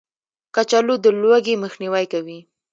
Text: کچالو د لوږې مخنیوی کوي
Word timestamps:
کچالو 0.55 0.95
د 1.03 1.05
لوږې 1.21 1.55
مخنیوی 1.63 2.05
کوي 2.13 2.39